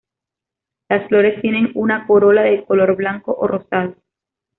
[0.89, 3.93] Las flores tienen una corola de color blanco o rosado.